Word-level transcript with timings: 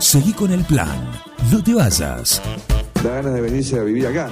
Seguí 0.00 0.32
con 0.32 0.50
el 0.52 0.64
plan. 0.64 1.10
No 1.50 1.62
te 1.62 1.74
vayas. 1.74 2.40
Da 3.02 3.10
ganas 3.16 3.34
de 3.34 3.40
venirse 3.40 3.78
a 3.78 3.82
vivir 3.82 4.06
acá. 4.06 4.28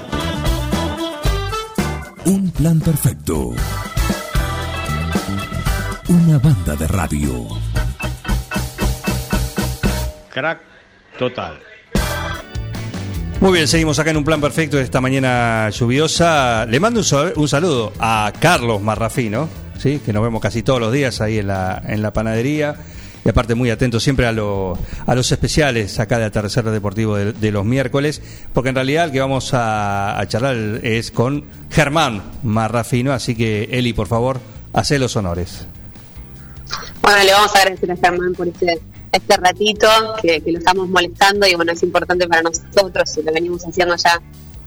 Un 2.24 2.50
plan 2.50 2.80
perfecto. 2.80 3.50
Una 6.08 6.38
banda 6.38 6.74
de 6.76 6.86
radio. 6.88 7.46
Crack 10.32 10.60
total. 11.18 11.58
Muy 13.40 13.52
bien, 13.52 13.68
seguimos 13.68 13.98
acá 13.98 14.10
en 14.10 14.16
un 14.16 14.24
plan 14.24 14.40
perfecto 14.40 14.76
de 14.78 14.82
esta 14.82 15.00
mañana 15.00 15.70
lluviosa. 15.70 16.66
Le 16.66 16.80
mando 16.80 17.00
un, 17.00 17.04
sal- 17.04 17.32
un 17.36 17.46
saludo 17.48 17.92
a 18.00 18.32
Carlos 18.40 18.82
Marrafino, 18.82 19.48
¿sí? 19.78 20.00
que 20.04 20.12
nos 20.12 20.22
vemos 20.24 20.40
casi 20.42 20.62
todos 20.62 20.80
los 20.80 20.92
días 20.92 21.20
ahí 21.20 21.38
en 21.38 21.46
la, 21.46 21.80
en 21.86 22.02
la 22.02 22.12
panadería. 22.12 22.74
Y 23.24 23.28
aparte 23.28 23.54
muy 23.54 23.70
atento 23.70 24.00
siempre 24.00 24.26
a, 24.26 24.32
lo- 24.32 24.78
a 25.06 25.14
los 25.14 25.30
especiales 25.32 25.98
acá 25.98 26.18
de 26.18 26.24
Atardecer 26.24 26.64
Deportivo 26.64 27.16
de, 27.16 27.50
los 27.50 27.64
miércoles, 27.64 28.22
porque 28.54 28.70
en 28.70 28.76
realidad 28.76 29.06
el 29.06 29.12
que 29.12 29.20
vamos 29.20 29.50
a, 29.52 30.20
charlar 30.28 30.56
es 30.82 31.10
con 31.10 31.44
Germán 31.70 32.22
Marrafino, 32.42 33.12
así 33.12 33.34
que 33.34 33.64
Eli, 33.72 33.92
por 33.92 34.06
favor, 34.06 34.40
hace 34.72 34.98
los 34.98 35.16
honores. 35.16 35.66
Bueno, 37.02 37.24
le 37.24 37.32
vamos 37.32 37.54
a 37.54 37.58
agradecer 37.58 37.90
a 37.90 37.96
Germán 37.96 38.32
por 38.34 38.48
este, 38.48 38.80
este 39.12 39.36
ratito 39.36 39.88
que, 40.20 40.42
lo 40.46 40.58
estamos 40.58 40.88
molestando 40.88 41.46
y 41.46 41.54
bueno, 41.54 41.72
es 41.72 41.82
importante 41.82 42.26
para 42.28 42.42
nosotros 42.42 43.16
y 43.16 43.22
lo 43.22 43.32
venimos 43.32 43.62
haciendo 43.64 43.96
ya 43.96 44.20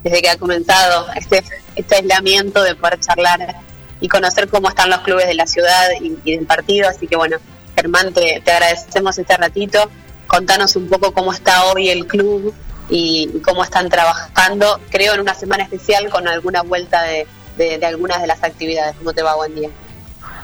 desde 0.03 0.21
que 0.21 0.29
ha 0.29 0.37
comenzado 0.37 1.05
este, 1.15 1.43
este 1.75 1.95
aislamiento 1.95 2.63
de 2.63 2.75
poder 2.75 2.99
charlar 2.99 3.55
y 3.99 4.07
conocer 4.07 4.49
cómo 4.49 4.67
están 4.67 4.89
los 4.89 5.01
clubes 5.01 5.27
de 5.27 5.35
la 5.35 5.45
ciudad 5.45 5.89
y 6.01 6.35
del 6.35 6.47
partido. 6.47 6.89
Así 6.89 7.07
que 7.07 7.15
bueno, 7.15 7.37
Germán, 7.81 8.13
te, 8.13 8.39
te 8.45 8.51
agradecemos 8.51 9.17
este 9.17 9.35
ratito. 9.37 9.79
Contanos 10.27 10.75
un 10.75 10.87
poco 10.87 11.11
cómo 11.13 11.33
está 11.33 11.65
hoy 11.65 11.89
el 11.89 12.05
club 12.05 12.53
y, 12.89 13.31
y 13.33 13.39
cómo 13.41 13.63
están 13.63 13.89
trabajando. 13.89 14.79
Creo 14.91 15.15
en 15.15 15.21
una 15.21 15.33
semana 15.33 15.63
especial 15.63 16.07
con 16.11 16.27
alguna 16.27 16.61
vuelta 16.61 17.01
de, 17.01 17.25
de- 17.57 17.79
de 17.79 17.85
algunas 17.87 18.21
de 18.21 18.27
las 18.27 18.43
actividades. 18.43 18.95
¿Cómo 18.97 19.13
te 19.13 19.23
va? 19.23 19.35
Buen 19.35 19.55
día. 19.55 19.69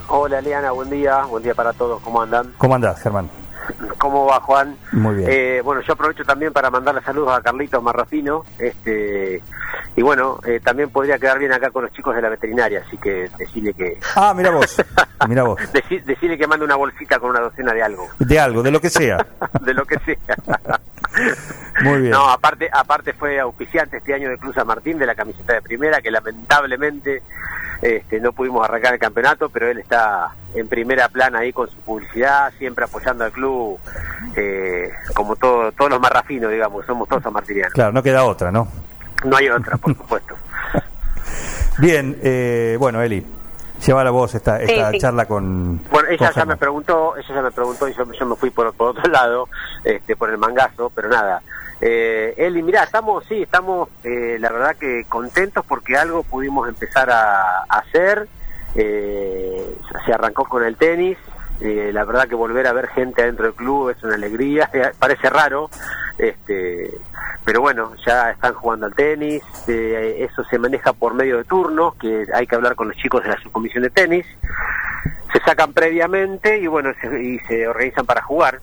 Hola 0.09 0.39
Eliana, 0.39 0.71
buen 0.71 0.89
día, 0.89 1.25
buen 1.25 1.43
día 1.43 1.53
para 1.53 1.73
todos, 1.73 2.01
¿cómo 2.01 2.21
andan? 2.21 2.53
¿Cómo 2.57 2.73
andás, 2.75 2.99
Germán? 3.01 3.29
¿Cómo 3.97 4.25
va 4.25 4.39
Juan? 4.41 4.75
Muy 4.91 5.15
bien. 5.15 5.29
Eh, 5.31 5.61
bueno, 5.63 5.81
yo 5.81 5.93
aprovecho 5.93 6.23
también 6.23 6.53
para 6.53 6.69
mandarle 6.69 7.01
saludos 7.01 7.37
a 7.37 7.41
Carlitos 7.41 7.81
Marrafino, 7.81 8.43
este, 8.59 9.41
y 9.95 10.01
bueno, 10.01 10.39
eh, 10.45 10.59
también 10.63 10.89
podría 10.89 11.17
quedar 11.19 11.39
bien 11.39 11.51
acá 11.51 11.69
con 11.71 11.83
los 11.83 11.91
chicos 11.93 12.15
de 12.15 12.21
la 12.21 12.29
veterinaria, 12.29 12.83
así 12.85 12.97
que 12.97 13.29
decirle 13.37 13.73
que, 13.73 13.99
Ah, 14.15 14.33
mira 14.35 14.51
vos, 14.51 14.75
mira 15.27 15.43
vos. 15.43 15.59
deci- 15.73 16.03
decirle 16.03 16.37
que 16.37 16.47
mande 16.47 16.65
una 16.65 16.75
bolsita 16.75 17.19
con 17.19 17.31
una 17.31 17.39
docena 17.41 17.73
de 17.73 17.81
algo, 17.83 18.07
De 18.19 18.39
algo, 18.39 18.61
de 18.63 18.71
lo 18.71 18.79
que 18.79 18.89
sea. 18.89 19.17
de 19.61 19.73
lo 19.73 19.85
que 19.85 19.97
sea. 19.99 20.17
Muy 21.83 21.99
bien. 21.99 22.11
No, 22.11 22.29
aparte, 22.29 22.69
aparte 22.71 23.13
fue 23.13 23.39
auspiciante 23.39 23.97
este 23.97 24.13
año 24.13 24.29
de 24.29 24.37
Cruz 24.37 24.55
San 24.55 24.67
Martín 24.67 24.97
de 24.97 25.05
la 25.05 25.15
camiseta 25.15 25.53
de 25.53 25.61
primera, 25.61 26.01
que 26.01 26.11
lamentablemente 26.11 27.21
este, 27.81 28.19
no 28.19 28.33
pudimos 28.33 28.67
arrancar 28.67 28.93
el 28.93 28.99
campeonato, 28.99 29.49
pero 29.49 29.69
él 29.69 29.77
está 29.77 30.31
en 30.55 30.67
primera 30.67 31.09
plana 31.09 31.39
ahí 31.39 31.53
con 31.53 31.69
su 31.69 31.77
publicidad, 31.77 32.51
siempre 32.57 32.85
apoyando 32.85 33.25
al 33.25 33.31
club, 33.31 33.79
eh, 34.35 34.91
como 35.13 35.35
todo, 35.35 35.71
todos 35.73 35.91
los 35.91 35.99
marrafinos, 35.99 36.51
digamos, 36.51 36.85
somos 36.85 37.07
todos 37.07 37.21
sanmartinianos. 37.21 37.73
Claro, 37.73 37.91
no 37.91 38.01
queda 38.01 38.23
otra, 38.23 38.51
¿no? 38.51 38.67
No 39.23 39.37
hay 39.37 39.49
otra, 39.49 39.77
por 39.77 39.95
supuesto. 39.95 40.35
Bien, 41.77 42.17
eh, 42.23 42.75
bueno, 42.79 43.01
Eli, 43.01 43.23
lleva 43.85 44.03
la 44.03 44.11
voz 44.11 44.35
esta, 44.35 44.57
Sí, 44.59 44.65
esta 44.73 44.91
sí. 44.91 44.97
charla 44.99 45.25
con. 45.25 45.81
Bueno, 45.89 46.09
ella 46.09 46.27
con 46.31 46.35
ya 46.35 46.45
me 46.45 46.57
preguntó, 46.57 47.15
ella 47.17 47.27
ya 47.35 47.41
me 47.41 47.51
preguntó 47.51 47.87
y 47.87 47.93
yo, 47.93 48.03
yo 48.11 48.25
me 48.25 48.35
fui 48.35 48.49
por, 48.49 48.73
por 48.73 48.89
otro 48.89 49.09
lado, 49.11 49.47
este, 49.83 50.15
por 50.15 50.29
el 50.29 50.37
mangazo, 50.37 50.91
pero 50.93 51.09
nada. 51.09 51.41
Eh, 51.79 52.33
Eli, 52.37 52.63
mirá, 52.63 52.83
estamos, 52.83 53.23
sí, 53.25 53.43
estamos, 53.43 53.89
eh, 54.03 54.37
la 54.39 54.49
verdad 54.51 54.75
que 54.77 55.05
contentos 55.07 55.63
porque 55.67 55.95
algo 55.95 56.23
pudimos 56.23 56.67
empezar 56.67 57.09
a, 57.11 57.59
a 57.69 57.77
hacer. 57.79 58.27
Eh, 58.75 59.75
se 60.05 60.13
arrancó 60.13 60.43
con 60.45 60.63
el 60.63 60.75
tenis. 60.75 61.17
Eh, 61.61 61.91
la 61.93 62.05
verdad 62.05 62.27
que 62.27 62.35
volver 62.35 62.67
a 62.67 62.73
ver 62.73 62.87
gente 62.87 63.21
adentro 63.21 63.45
del 63.45 63.55
club 63.55 63.89
es 63.89 64.03
una 64.03 64.15
alegría. 64.15 64.69
eh, 64.73 64.91
parece 64.97 65.29
raro, 65.29 65.69
este, 66.17 66.91
pero 67.45 67.61
bueno, 67.61 67.93
ya 68.05 68.31
están 68.31 68.53
jugando 68.53 68.85
al 68.85 68.95
tenis. 68.95 69.43
eh, 69.67 70.27
eso 70.29 70.43
se 70.45 70.59
maneja 70.59 70.93
por 70.93 71.13
medio 71.13 71.37
de 71.37 71.43
turnos, 71.43 71.95
que 71.95 72.25
hay 72.33 72.47
que 72.47 72.55
hablar 72.55 72.75
con 72.75 72.89
los 72.89 72.97
chicos 72.97 73.23
de 73.23 73.29
la 73.29 73.37
subcomisión 73.41 73.83
de 73.83 73.89
tenis 73.89 74.25
se 75.31 75.39
sacan 75.41 75.73
previamente 75.73 76.59
y 76.59 76.67
bueno 76.67 76.91
se, 77.01 77.21
y 77.21 77.39
se 77.39 77.67
organizan 77.67 78.05
para 78.05 78.21
jugar 78.21 78.59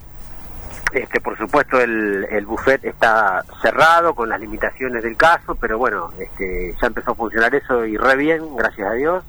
este 0.93 1.21
por 1.21 1.37
supuesto 1.37 1.81
el, 1.81 2.27
el 2.31 2.47
buffet 2.47 2.85
está 2.85 3.45
cerrado 3.61 4.15
con 4.15 4.29
las 4.29 4.41
limitaciones 4.41 5.03
del 5.03 5.17
caso 5.17 5.55
pero 5.57 5.79
bueno 5.79 6.13
este 6.19 6.75
ya 6.81 6.87
empezó 6.87 7.13
a 7.13 7.15
funcionar 7.15 7.55
eso 7.55 7.85
y 7.85 7.97
re 7.97 8.17
bien 8.17 8.57
gracias 8.57 8.89
a 8.89 8.93
Dios 8.93 9.25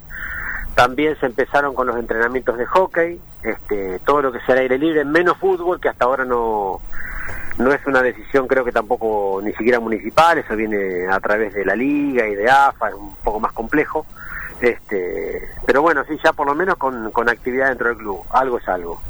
también 0.76 1.18
se 1.20 1.26
empezaron 1.26 1.74
con 1.74 1.88
los 1.88 1.98
entrenamientos 1.98 2.58
de 2.58 2.66
hockey 2.66 3.20
este 3.44 4.00
todo 4.00 4.22
lo 4.22 4.32
que 4.32 4.42
sea 4.42 4.56
aire 4.56 4.78
libre 4.78 5.06
menos 5.06 5.38
fútbol 5.38 5.80
que 5.80 5.90
hasta 5.90 6.06
ahora 6.06 6.26
no 6.26 6.82
no 7.58 7.72
es 7.72 7.86
una 7.88 8.02
decisión 8.02 8.48
creo 8.48 8.66
que 8.66 8.74
tampoco 8.74 9.40
ni 9.42 9.54
siquiera 9.54 9.80
municipal 9.80 10.38
eso 10.38 10.56
viene 10.56 11.08
a 11.08 11.20
través 11.22 11.54
de 11.54 11.64
la 11.64 11.76
liga 11.76 12.28
y 12.28 12.36
de 12.36 12.50
AFA 12.50 12.90
es 12.90 12.96
un 12.96 13.16
poco 13.16 13.40
más 13.40 13.54
complejo 13.54 14.06
este 14.60 15.50
pero 15.66 15.82
bueno 15.82 16.04
sí 16.08 16.20
ya 16.24 16.34
por 16.34 16.46
lo 16.46 16.54
menos 16.54 16.76
con, 16.76 17.10
con 17.12 17.30
actividad 17.30 17.70
dentro 17.70 17.88
del 17.88 17.98
club 17.98 18.22
algo 18.30 18.58
es 18.58 18.68
algo 18.68 19.02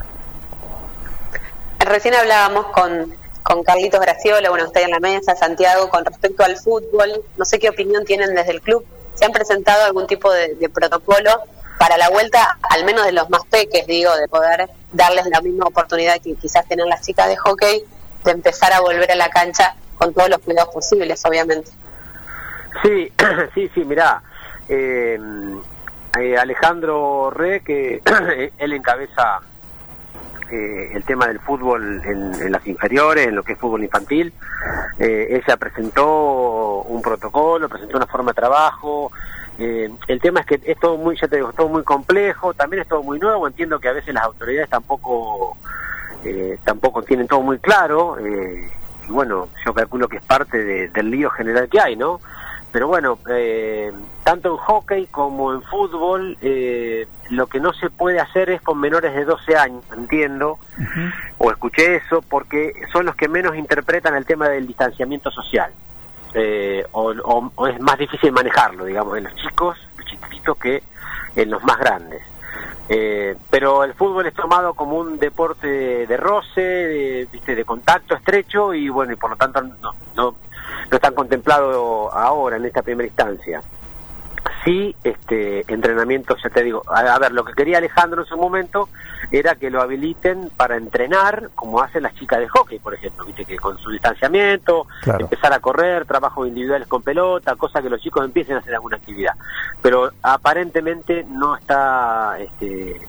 Recién 1.80 2.16
hablábamos 2.16 2.66
con, 2.68 3.14
con 3.44 3.64
Carlitos 3.64 4.00
Graciola, 4.02 4.50
bueno, 4.50 4.66
ahí 4.74 4.84
en 4.86 4.90
la 4.90 5.00
mesa, 5.00 5.36
Santiago, 5.36 5.88
con 5.88 6.04
respecto 6.04 6.44
al 6.44 6.58
fútbol. 6.58 7.22
No 7.38 7.46
sé 7.46 7.60
qué 7.60 7.70
opinión 7.70 8.06
tienen 8.06 8.34
desde 8.34 8.54
el 8.54 8.62
club. 8.62 8.84
¿Se 9.14 9.24
han 9.24 9.32
presentado 9.32 9.86
algún 9.86 10.08
tipo 10.08 10.34
de 10.34 10.68
protocolo 10.74 11.44
para 11.80 11.98
la 11.98 12.10
vuelta, 12.10 12.58
al 12.70 12.86
menos 12.86 13.06
de 13.06 13.12
los 13.12 13.30
más 13.30 13.46
peques, 13.50 13.86
digo, 13.88 14.16
de 14.16 14.28
poder 14.28 14.70
darles 14.94 15.26
la 15.28 15.42
misma 15.42 15.66
oportunidad 15.66 16.20
que 16.22 16.36
quizás 16.36 16.66
tienen 16.68 16.88
las 16.90 17.02
chicas 17.02 17.28
de 17.28 17.38
hockey, 17.38 17.84
de 18.24 18.32
empezar 18.32 18.72
a 18.74 18.80
volver 18.82 19.12
a 19.12 19.16
la 19.16 19.30
cancha 19.30 19.76
con 19.98 20.14
todos 20.14 20.30
los 20.30 20.40
cuidados 20.40 20.74
posibles, 20.74 21.24
obviamente? 21.26 21.72
Sí, 22.84 23.12
sí, 23.54 23.70
sí, 23.74 23.84
mirá. 23.86 24.22
eh, 24.70 25.20
eh, 26.20 26.38
Alejandro 26.38 27.30
Re, 27.30 27.62
que 27.62 28.02
él 28.58 28.74
encabeza 28.74 29.42
eh, 30.52 30.92
el 30.94 31.04
tema 31.04 31.28
del 31.28 31.40
fútbol 31.40 32.02
en, 32.06 32.34
en 32.42 32.52
las 32.52 32.66
inferiores, 32.68 33.28
en 33.28 33.36
lo 33.36 33.44
que 33.44 33.54
es 33.54 33.60
fútbol 33.60 33.84
infantil, 33.84 34.34
eh, 35.00 35.42
ella 35.44 35.58
presentó 35.58 36.84
un 36.84 37.02
protocolo, 37.02 37.68
presentó 37.68 37.98
una 37.98 38.08
forma 38.08 38.32
de 38.32 38.36
trabajo. 38.36 39.12
Eh, 39.58 39.90
el 40.08 40.20
tema 40.22 40.42
es 40.42 40.46
que 40.46 40.60
es 40.64 40.80
todo 40.80 40.98
muy, 40.98 41.18
ya 41.20 41.28
te 41.28 41.38
digo, 41.38 41.50
es 41.50 41.56
todo 41.56 41.70
muy 41.70 41.84
complejo, 41.84 42.54
también 42.54 42.82
es 42.84 42.88
todo 42.88 43.04
muy 43.04 43.20
nuevo. 43.20 43.48
Entiendo 43.48 43.80
que 43.80 43.88
a 43.90 43.94
veces 43.94 44.14
las 44.14 44.24
autoridades 44.24 44.70
tampoco 44.70 45.58
eh, 46.24 46.58
tampoco 46.64 47.02
tienen 47.04 47.28
todo 47.28 47.42
muy 47.42 47.60
claro. 47.60 48.18
eh, 48.20 48.70
y 49.08 49.12
bueno, 49.12 49.48
yo 49.66 49.74
calculo 49.74 50.08
que 50.08 50.18
es 50.18 50.24
parte 50.26 50.58
de- 50.64 50.88
del 50.90 51.12
lío 51.12 51.30
general 51.30 51.70
que 51.70 51.80
hay, 51.80 51.96
¿no? 51.96 52.20
Pero 52.72 52.88
bueno, 52.90 53.18
eh, 53.30 53.94
tanto 54.24 54.50
en 54.52 54.58
hockey 54.58 55.06
como 55.06 55.54
en 55.54 55.62
fútbol, 55.62 56.38
eh, 56.42 57.08
lo 57.30 57.48
que 57.48 57.60
no 57.62 57.72
se 57.74 57.90
puede 57.90 58.20
hacer 58.20 58.50
es 58.50 58.62
con 58.62 58.80
menores 58.82 59.14
de 59.14 59.24
12 59.24 59.56
años, 59.56 59.84
entiendo, 59.96 60.58
o 61.38 61.52
escuché 61.52 61.96
eso, 61.98 62.22
porque 62.28 62.74
son 62.92 63.06
los 63.06 63.16
que 63.16 63.30
menos 63.30 63.56
interpretan 63.56 64.16
el 64.16 64.26
tema 64.26 64.50
del 64.50 64.68
distanciamiento 64.68 65.32
social. 65.32 65.72
Eh, 66.38 66.86
o, 66.92 67.14
o- 67.56 67.68
es 67.68 67.80
más 67.80 67.98
difícil 67.98 68.32
manejarlo, 68.34 68.84
digamos, 68.86 69.18
en 69.18 69.24
los 69.24 69.36
chicos, 69.36 69.78
los 69.98 70.06
chiquititos, 70.06 70.58
que 70.58 70.84
en 71.36 71.50
los 71.50 71.64
más 71.64 71.78
grandes. 71.80 72.22
Eh, 72.90 73.36
pero 73.50 73.84
el 73.84 73.94
fútbol 73.96 74.28
es 74.28 74.34
tomado 74.34 74.74
como 74.74 74.98
un 74.98 75.18
deporte 75.18 75.66
de, 75.68 76.08
de 76.08 76.18
roce, 76.18 76.62
de, 76.62 77.28
¿viste? 77.32 77.56
de 77.56 77.64
contacto 77.66 78.16
estrecho 78.16 78.74
y 78.74 78.90
bueno, 78.90 79.14
y 79.14 79.16
por 79.16 79.32
lo 79.32 79.36
tanto 79.38 79.62
no, 79.62 79.96
no, 80.16 80.36
no 80.92 80.96
están 80.96 81.16
contemplados 81.16 82.14
ahora 82.14 82.58
en 82.58 82.66
esta 82.66 82.82
primera 82.84 83.08
instancia. 83.08 83.62
Sí, 84.66 84.96
este 85.04 85.64
entrenamiento, 85.72 86.36
ya 86.44 86.50
te 86.50 86.64
digo, 86.64 86.82
a, 86.88 87.02
a 87.02 87.20
ver, 87.20 87.32
lo 87.34 87.46
que 87.46 87.54
quería 87.54 87.78
Alejandro 87.78 88.24
en 88.24 88.28
su 88.28 88.36
momento 88.36 88.90
era 89.32 89.54
que 89.56 89.70
lo 89.70 89.80
habiliten 89.80 90.50
para 90.58 90.76
entrenar 90.76 91.52
como 91.54 91.82
hacen 91.82 92.02
las 92.02 92.16
chicas 92.16 92.40
de 92.40 92.48
hockey, 92.50 92.80
por 92.80 92.96
ejemplo, 92.96 93.24
viste 93.26 93.46
que 93.46 93.58
con 93.58 93.78
su 93.78 93.92
distanciamiento, 93.92 94.88
Claro. 95.02 95.20
empezar 95.26 95.54
a 95.54 95.60
correr, 95.60 96.06
trabajos 96.06 96.48
individuales 96.48 96.88
con 96.88 97.04
pelota, 97.04 97.56
cosa 97.56 97.80
que 97.82 97.92
los 97.92 98.02
chicos 98.02 98.26
empiecen 98.26 98.56
a 98.56 98.60
hacer 98.60 98.74
alguna 98.74 98.98
actividad. 98.98 99.36
Pero 99.84 100.12
aparentemente 100.24 101.26
no 101.30 101.56
está 101.56 102.38
este, 102.40 103.00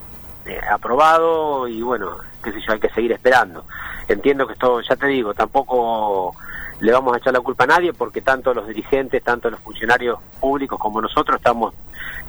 eh, 0.45 0.61
aprobado 0.71 1.67
y 1.69 1.81
bueno, 1.81 2.19
qué 2.45 2.53
sé 2.53 2.61
yo, 2.61 2.73
hay 2.75 2.81
que 2.81 2.91
seguir 2.91 3.13
esperando. 3.13 3.65
Entiendo 4.09 4.47
que 4.47 4.53
esto, 4.53 4.83
ya 4.83 4.95
te 4.97 5.07
digo, 5.07 5.33
tampoco 5.33 6.37
le 6.81 6.93
vamos 6.93 7.15
a 7.15 7.19
echar 7.19 7.33
la 7.33 7.41
culpa 7.41 7.65
a 7.65 7.69
nadie 7.69 7.93
porque 7.93 8.21
tanto 8.21 8.53
los 8.53 8.67
dirigentes, 8.69 9.23
tanto 9.23 9.51
los 9.51 9.61
funcionarios 9.61 10.19
públicos 10.41 10.79
como 10.79 11.01
nosotros 11.01 11.37
estamos 11.37 11.75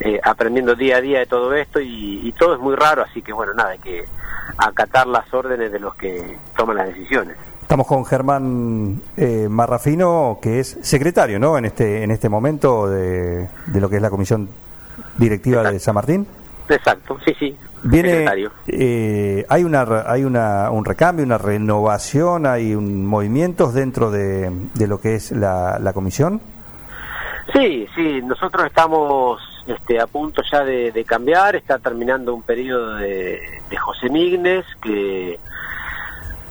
eh, 0.00 0.20
aprendiendo 0.22 0.74
día 0.74 0.96
a 0.96 1.00
día 1.00 1.18
de 1.20 1.26
todo 1.26 1.54
esto 1.54 1.80
y, 1.80 2.20
y 2.26 2.32
todo 2.32 2.54
es 2.54 2.60
muy 2.60 2.74
raro, 2.74 3.02
así 3.02 3.22
que 3.22 3.32
bueno, 3.32 3.52
nada, 3.54 3.70
hay 3.70 3.78
que 3.78 4.04
acatar 4.56 5.06
las 5.06 5.32
órdenes 5.32 5.70
de 5.70 5.78
los 5.78 5.94
que 5.94 6.38
toman 6.56 6.76
las 6.76 6.88
decisiones. 6.88 7.36
Estamos 7.62 7.86
con 7.86 8.04
Germán 8.06 9.02
eh, 9.16 9.46
Marrafino, 9.50 10.38
que 10.40 10.60
es 10.60 10.78
secretario, 10.80 11.38
¿no? 11.38 11.58
En 11.58 11.66
este 11.66 12.02
en 12.02 12.10
este 12.10 12.30
momento 12.30 12.88
de, 12.88 13.48
de 13.66 13.80
lo 13.80 13.90
que 13.90 13.96
es 13.96 14.02
la 14.02 14.08
comisión 14.08 14.48
directiva 15.18 15.70
de 15.70 15.78
San 15.78 15.94
Martín. 15.94 16.26
Exacto, 16.68 17.18
sí, 17.24 17.34
sí. 17.38 17.56
Viene, 17.82 18.26
eh, 18.66 19.46
hay 19.48 19.64
una 19.64 19.86
hay 20.06 20.24
una, 20.24 20.70
un 20.70 20.84
recambio, 20.84 21.24
una 21.24 21.38
renovación, 21.38 22.46
hay 22.46 22.74
un 22.74 23.06
movimientos 23.06 23.72
dentro 23.72 24.10
de, 24.10 24.50
de 24.74 24.86
lo 24.88 25.00
que 25.00 25.14
es 25.14 25.30
la, 25.30 25.78
la 25.78 25.92
comisión. 25.92 26.40
Sí, 27.52 27.86
sí, 27.94 28.20
nosotros 28.22 28.66
estamos 28.66 29.40
este, 29.66 30.00
a 30.00 30.06
punto 30.06 30.42
ya 30.50 30.64
de, 30.64 30.92
de 30.92 31.04
cambiar, 31.04 31.56
está 31.56 31.78
terminando 31.78 32.34
un 32.34 32.42
periodo 32.42 32.96
de, 32.96 33.40
de 33.70 33.76
José 33.76 34.10
Mignes, 34.10 34.64
que, 34.82 35.38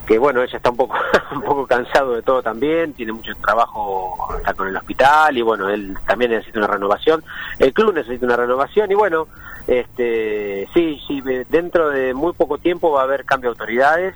que 0.08 0.18
bueno, 0.18 0.42
ella 0.42 0.58
está 0.58 0.70
un 0.70 0.78
poco, 0.78 0.96
un 1.36 1.42
poco 1.42 1.68
cansado 1.68 2.16
de 2.16 2.22
todo 2.22 2.42
también, 2.42 2.94
tiene 2.94 3.12
mucho 3.12 3.34
trabajo, 3.36 4.34
está 4.38 4.54
con 4.54 4.68
el 4.70 4.78
hospital 4.78 5.38
y 5.38 5.42
bueno, 5.42 5.70
él 5.70 5.98
también 6.08 6.32
necesita 6.32 6.60
una 6.60 6.68
renovación, 6.68 7.24
el 7.60 7.74
club 7.74 7.94
necesita 7.94 8.26
una 8.26 8.38
renovación 8.38 8.92
y 8.92 8.96
bueno, 8.96 9.28
este, 9.68 10.68
sí, 10.74 11.00
sí, 11.08 11.22
dentro 11.50 11.90
de 11.90 12.14
muy 12.14 12.34
poco 12.34 12.58
tiempo 12.58 12.92
va 12.92 13.02
a 13.02 13.04
haber 13.04 13.26
cambio 13.26 13.50
de 13.50 13.54
autoridades, 13.54 14.16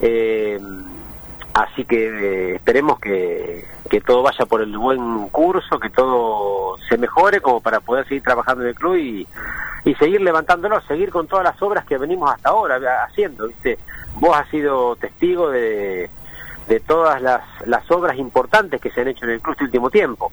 eh, 0.00 0.60
así 1.54 1.84
que 1.84 2.06
eh, 2.06 2.54
esperemos 2.56 2.98
que, 2.98 3.66
que 3.88 4.00
todo 4.00 4.22
vaya 4.22 4.46
por 4.46 4.62
el 4.62 4.76
buen 4.76 5.28
curso, 5.28 5.78
que 5.78 5.90
todo 5.90 6.76
se 6.88 6.98
mejore 6.98 7.40
como 7.40 7.60
para 7.60 7.80
poder 7.80 8.06
seguir 8.06 8.22
trabajando 8.22 8.62
en 8.62 8.70
el 8.70 8.74
club 8.74 8.96
y, 8.96 9.26
y 9.84 9.94
seguir 9.94 10.20
levantándolo, 10.20 10.80
seguir 10.82 11.10
con 11.10 11.26
todas 11.26 11.44
las 11.44 11.60
obras 11.62 11.84
que 11.86 11.96
venimos 11.96 12.32
hasta 12.32 12.50
ahora 12.50 12.78
haciendo, 13.04 13.48
¿viste? 13.48 13.78
Vos 14.16 14.36
has 14.36 14.48
sido 14.48 14.96
testigo 14.96 15.50
de, 15.50 16.10
de 16.68 16.80
todas 16.80 17.20
las, 17.20 17.42
las 17.66 17.88
obras 17.90 18.16
importantes 18.16 18.80
que 18.80 18.90
se 18.90 19.00
han 19.00 19.08
hecho 19.08 19.24
en 19.24 19.32
el 19.32 19.40
club 19.40 19.52
este 19.54 19.64
último 19.64 19.90
tiempo. 19.90 20.30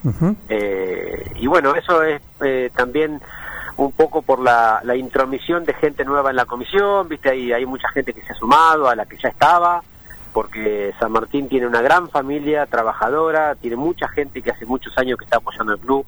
Eh, 0.49 1.31
y 1.35 1.47
bueno, 1.47 1.75
eso 1.75 2.03
es 2.03 2.21
eh, 2.41 2.69
también 2.75 3.19
un 3.77 3.91
poco 3.91 4.21
por 4.21 4.39
la, 4.39 4.81
la 4.83 4.95
intromisión 4.95 5.63
de 5.63 5.73
gente 5.75 6.03
nueva 6.03 6.31
en 6.31 6.35
la 6.35 6.45
comisión, 6.45 7.07
viste, 7.07 7.29
hay, 7.29 7.53
hay 7.53 7.65
mucha 7.65 7.87
gente 7.89 8.13
que 8.13 8.21
se 8.21 8.33
ha 8.33 8.35
sumado 8.35 8.89
a 8.89 8.95
la 8.95 9.05
que 9.05 9.17
ya 9.17 9.29
estaba, 9.29 9.81
porque 10.33 10.93
San 10.99 11.11
Martín 11.11 11.47
tiene 11.47 11.67
una 11.67 11.81
gran 11.81 12.09
familia 12.09 12.65
trabajadora, 12.65 13.55
tiene 13.55 13.75
mucha 13.75 14.07
gente 14.09 14.41
que 14.41 14.51
hace 14.51 14.65
muchos 14.65 14.97
años 14.97 15.17
que 15.17 15.25
está 15.25 15.37
apoyando 15.37 15.73
el 15.73 15.79
club, 15.79 16.05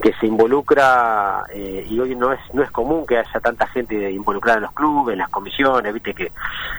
que 0.00 0.12
se 0.20 0.26
involucra 0.26 1.44
eh, 1.54 1.86
y 1.88 1.98
hoy 1.98 2.14
no 2.14 2.32
es 2.32 2.40
no 2.52 2.62
es 2.62 2.70
común 2.70 3.06
que 3.06 3.16
haya 3.18 3.40
tanta 3.40 3.66
gente 3.68 4.10
involucrada 4.10 4.58
en 4.58 4.64
los 4.64 4.72
clubes, 4.72 5.14
en 5.14 5.18
las 5.20 5.30
comisiones, 5.30 5.92
viste 5.94 6.12
que 6.12 6.32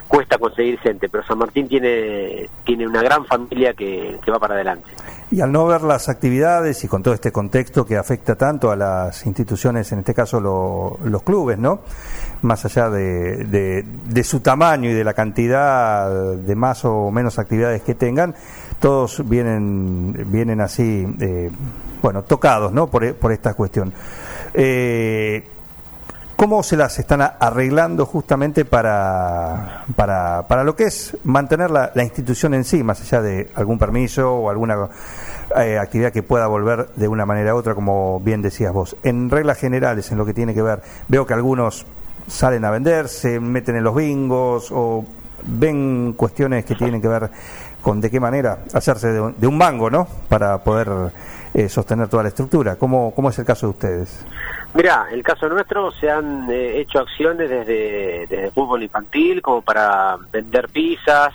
cuesta 0.07 0.37
conseguir 0.37 0.77
gente, 0.79 1.09
pero 1.09 1.23
San 1.25 1.39
Martín 1.39 1.67
tiene 1.67 2.47
tiene 2.63 2.87
una 2.87 3.01
gran 3.01 3.25
familia 3.25 3.73
que, 3.73 4.19
que 4.23 4.31
va 4.31 4.37
para 4.39 4.53
adelante. 4.53 4.89
Y 5.31 5.41
al 5.41 5.51
no 5.51 5.65
ver 5.65 5.81
las 5.81 6.07
actividades 6.09 6.83
y 6.83 6.87
con 6.87 7.01
todo 7.03 7.13
este 7.13 7.31
contexto 7.31 7.85
que 7.85 7.97
afecta 7.97 8.35
tanto 8.35 8.71
a 8.71 8.75
las 8.75 9.25
instituciones, 9.25 9.91
en 9.91 9.99
este 9.99 10.13
caso 10.13 10.39
lo- 10.39 10.97
los 11.03 11.23
clubes, 11.23 11.57
¿no? 11.57 11.79
Más 12.43 12.63
allá 12.65 12.89
de, 12.89 13.43
de- 13.45 13.83
de 14.05 14.23
su 14.23 14.39
tamaño 14.41 14.89
y 14.89 14.93
de 14.93 15.03
la 15.03 15.13
cantidad 15.13 16.33
de 16.35 16.55
más 16.55 16.85
o 16.85 17.09
menos 17.11 17.39
actividades 17.39 17.81
que 17.81 17.95
tengan, 17.95 18.35
todos 18.79 19.27
vienen, 19.27 20.13
vienen 20.31 20.61
así, 20.61 21.05
eh, 21.19 21.49
bueno, 22.01 22.23
tocados, 22.23 22.71
¿no? 22.71 22.87
Por, 22.87 23.06
por 23.13 23.31
esta 23.31 23.53
cuestión. 23.53 23.93
Eh, 24.53 25.43
¿Cómo 26.37 26.61
se 26.61 26.77
las 26.77 26.99
están 26.99 27.21
arreglando 27.21 28.05
justamente 28.05 28.63
para, 28.63 29.85
para, 29.95 30.47
para 30.47 30.63
lo 30.63 30.75
que 30.75 30.83
es 30.83 31.17
mantener 31.23 31.71
la, 31.71 31.91
institución 32.03 32.53
en 32.53 32.63
sí, 32.63 32.83
más 32.83 33.01
allá 33.01 33.23
de 33.23 33.49
algún 33.55 33.79
permiso 33.79 34.35
o 34.35 34.49
alguna 34.51 34.87
eh, 35.59 35.79
actividad 35.79 36.11
que 36.11 36.21
pueda 36.21 36.45
volver 36.45 36.89
de 36.95 37.07
una 37.07 37.25
manera 37.25 37.55
u 37.55 37.57
otra, 37.57 37.73
como 37.73 38.19
bien 38.19 38.43
decías 38.43 38.71
vos? 38.71 38.95
En 39.01 39.31
reglas 39.31 39.57
generales, 39.57 40.11
en 40.11 40.19
lo 40.19 40.27
que 40.27 40.35
tiene 40.35 40.53
que 40.53 40.61
ver, 40.61 40.83
veo 41.07 41.25
que 41.25 41.33
algunos 41.33 41.87
salen 42.27 42.65
a 42.65 42.69
vender, 42.69 43.07
se 43.07 43.39
meten 43.39 43.75
en 43.77 43.83
los 43.83 43.95
bingos 43.95 44.69
o 44.71 45.05
ven 45.47 46.13
cuestiones 46.13 46.65
que 46.65 46.75
tienen 46.75 47.01
que 47.01 47.07
ver 47.07 47.29
con 47.81 48.01
de 48.01 48.09
qué 48.11 48.19
manera 48.19 48.59
hacerse 48.73 49.11
de 49.11 49.21
un, 49.21 49.35
de 49.39 49.47
un 49.47 49.57
mango, 49.57 49.89
¿no? 49.89 50.07
Para 50.27 50.63
poder 50.63 51.11
eh, 51.53 51.69
sostener 51.69 52.07
toda 52.09 52.23
la 52.23 52.29
estructura. 52.29 52.75
¿Cómo, 52.75 53.13
¿Cómo 53.15 53.29
es 53.29 53.39
el 53.39 53.45
caso 53.45 53.67
de 53.67 53.71
ustedes? 53.71 54.25
Mira, 54.73 55.07
el 55.11 55.23
caso 55.23 55.47
nuestro 55.47 55.91
se 55.91 56.09
han 56.09 56.49
eh, 56.49 56.81
hecho 56.81 56.99
acciones 56.99 57.49
desde, 57.49 58.27
desde 58.27 58.51
fútbol 58.51 58.83
infantil 58.83 59.41
como 59.41 59.61
para 59.61 60.17
vender 60.31 60.67
pizzas, 60.69 61.33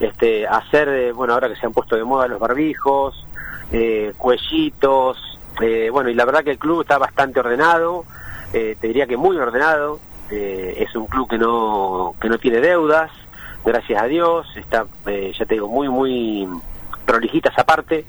este, 0.00 0.46
hacer, 0.46 0.88
eh, 0.88 1.12
bueno, 1.12 1.34
ahora 1.34 1.48
que 1.48 1.56
se 1.56 1.66
han 1.66 1.72
puesto 1.72 1.96
de 1.96 2.04
moda 2.04 2.26
los 2.26 2.40
barbijos, 2.40 3.24
eh, 3.72 4.12
cuellitos, 4.16 5.18
eh, 5.60 5.88
bueno, 5.90 6.10
y 6.10 6.14
la 6.14 6.24
verdad 6.24 6.44
que 6.44 6.52
el 6.52 6.58
club 6.58 6.82
está 6.82 6.98
bastante 6.98 7.40
ordenado, 7.40 8.04
eh, 8.52 8.76
te 8.80 8.88
diría 8.88 9.06
que 9.06 9.16
muy 9.16 9.36
ordenado, 9.36 9.98
es 10.30 10.96
un 10.96 11.06
club 11.06 11.28
que 11.28 11.38
no, 11.38 12.14
que 12.20 12.28
no 12.28 12.38
tiene 12.38 12.60
deudas, 12.60 13.10
gracias 13.64 14.02
a 14.02 14.06
Dios, 14.06 14.46
está, 14.56 14.86
eh, 15.06 15.32
ya 15.36 15.46
te 15.46 15.54
digo, 15.54 15.68
muy, 15.68 15.88
muy 15.88 16.48
prolijita 17.04 17.50
esa 17.50 17.64
parte. 17.64 18.04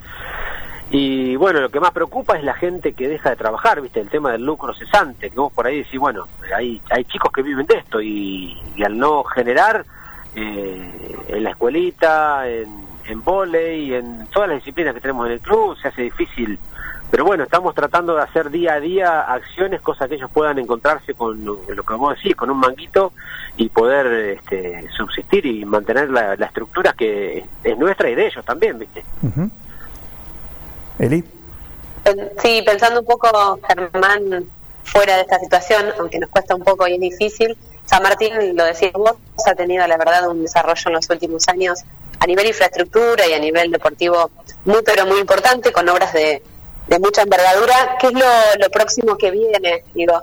Y 0.91 1.35
bueno, 1.35 1.61
lo 1.61 1.69
que 1.69 1.79
más 1.79 1.91
preocupa 1.91 2.37
es 2.37 2.43
la 2.43 2.53
gente 2.53 2.93
que 2.93 3.07
deja 3.07 3.31
de 3.31 3.35
trabajar, 3.35 3.81
¿viste? 3.81 3.99
El 3.99 4.09
tema 4.09 4.31
del 4.31 4.45
lucro 4.45 4.73
cesante, 4.73 5.31
que 5.31 5.35
vos 5.35 5.51
por 5.51 5.65
ahí 5.65 5.79
decís, 5.79 5.99
bueno, 5.99 6.27
hay, 6.55 6.79
hay 6.91 7.03
chicos 7.05 7.31
que 7.31 7.41
viven 7.41 7.65
de 7.65 7.77
esto 7.77 8.01
y, 8.01 8.61
al 8.85 8.97
no 8.97 9.23
generar 9.23 9.83
eh, 10.35 11.17
en 11.29 11.43
la 11.43 11.49
escuelita, 11.49 12.47
en, 12.47 12.85
en 13.07 13.23
volei, 13.23 13.95
en 13.95 14.27
todas 14.27 14.49
las 14.49 14.59
disciplinas 14.59 14.93
que 14.93 15.01
tenemos 15.01 15.25
en 15.25 15.33
el 15.33 15.39
club, 15.39 15.77
se 15.81 15.87
hace 15.87 16.03
difícil. 16.03 16.59
Pero 17.11 17.23
bueno, 17.23 17.43
estamos 17.43 17.73
tratando 17.75 18.15
de 18.15 18.23
hacer 18.23 18.49
día 18.49 18.73
a 18.73 18.79
día 18.79 19.21
acciones, 19.21 19.81
cosas 19.81 20.09
que 20.09 20.15
ellos 20.15 20.29
puedan 20.33 20.59
encontrarse 20.59 21.13
con 21.13 21.45
lo, 21.45 21.61
lo 21.67 21.83
que 21.83 21.93
vos 21.93 22.15
decís, 22.15 22.35
con 22.35 22.49
un 22.49 22.57
manguito 22.57 23.13
y 23.57 23.69
poder 23.69 24.37
este, 24.37 24.89
subsistir 24.95 25.45
y 25.45 25.63
mantener 25.65 26.09
la, 26.09 26.35
la 26.35 26.47
estructura 26.47 26.93
que 26.93 27.45
es 27.63 27.77
nuestra 27.77 28.09
y 28.09 28.15
de 28.15 28.27
ellos 28.27 28.43
también, 28.43 28.79
¿viste? 28.79 29.05
Ujú. 29.21 29.49
Eli. 30.99 31.23
Sí, 32.41 32.61
pensando 32.65 32.99
un 32.99 33.05
poco, 33.05 33.59
Germán, 33.67 34.45
fuera 34.83 35.15
de 35.15 35.21
esta 35.21 35.39
situación, 35.39 35.85
aunque 35.99 36.19
nos 36.19 36.29
cuesta 36.29 36.55
un 36.55 36.63
poco 36.63 36.87
y 36.87 36.93
es 36.93 36.99
difícil, 36.99 37.57
San 37.85 38.03
Martín, 38.03 38.33
lo 38.55 38.63
decís 38.63 38.91
vos, 38.93 39.13
ha 39.45 39.55
tenido 39.55 39.85
la 39.87 39.97
verdad 39.97 40.29
un 40.29 40.41
desarrollo 40.41 40.83
en 40.87 40.93
los 40.93 41.09
últimos 41.09 41.47
años 41.47 41.83
a 42.19 42.27
nivel 42.27 42.47
infraestructura 42.47 43.27
y 43.27 43.33
a 43.33 43.39
nivel 43.39 43.71
deportivo 43.71 44.31
muy 44.65 44.81
pero 44.83 45.05
muy 45.05 45.19
importante, 45.19 45.71
con 45.71 45.87
obras 45.89 46.13
de, 46.13 46.41
de 46.87 46.99
mucha 46.99 47.23
envergadura. 47.23 47.97
¿Qué 47.99 48.07
es 48.07 48.13
lo, 48.13 48.25
lo 48.59 48.69
próximo 48.69 49.17
que 49.17 49.31
viene? 49.31 49.83
Digo, 49.93 50.21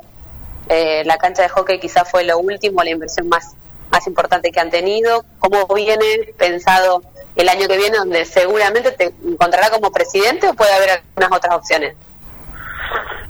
eh, 0.69 1.03
la 1.05 1.19
cancha 1.19 1.43
de 1.43 1.49
hockey 1.49 1.79
quizás 1.79 2.11
fue 2.11 2.25
lo 2.25 2.39
último, 2.39 2.83
la 2.83 2.91
inversión 2.91 3.29
más, 3.29 3.55
más 3.91 4.07
importante 4.07 4.51
que 4.51 4.61
han 4.61 4.71
tenido. 4.71 5.25
¿Cómo 5.39 5.67
viene 5.75 6.35
pensado 6.39 7.03
el 7.35 7.49
año 7.49 7.67
que 7.69 7.77
viene, 7.77 7.97
donde 7.97 8.25
seguramente 8.25 8.93
te 8.93 9.13
encontrará 9.25 9.71
como 9.71 9.91
presidente 9.91 10.49
o 10.49 10.55
puede 10.55 10.73
haber 10.73 10.91
algunas 10.91 11.39
otras 11.39 11.57
opciones? 11.57 11.95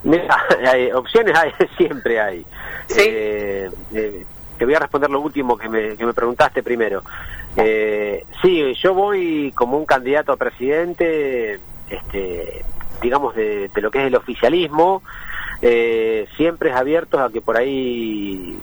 Mira, 0.03 0.37
hay, 0.67 0.91
opciones 0.93 1.37
hay, 1.37 1.53
siempre 1.77 2.21
hay. 2.21 2.47
Sí. 2.89 3.01
Eh, 3.01 3.71
eh, 3.95 4.27
te 4.59 4.65
voy 4.65 4.75
a 4.75 4.79
responder 4.79 5.11
lo 5.11 5.21
último 5.21 5.57
que 5.57 5.69
me, 5.69 5.97
que 5.97 6.07
me 6.07 6.13
preguntaste 6.13 6.63
primero. 6.63 7.03
Eh, 7.57 8.25
sí, 8.41 8.75
yo 8.83 8.95
voy 8.95 9.53
como 9.55 9.77
un 9.77 9.85
candidato 9.85 10.33
a 10.33 10.37
presidente, 10.37 11.59
este, 11.91 12.65
digamos, 13.03 13.35
de, 13.35 13.69
de 13.69 13.81
lo 13.81 13.91
que 13.91 13.99
es 14.01 14.07
el 14.07 14.15
oficialismo. 14.17 15.03
Eh, 15.61 16.27
siempre 16.37 16.71
es 16.71 16.77
abierto 16.77 17.21
a 17.21 17.31
que 17.31 17.41
por 17.41 17.57
ahí 17.57 18.59